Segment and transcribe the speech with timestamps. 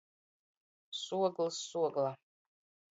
[1.03, 2.11] Suogls, suogla.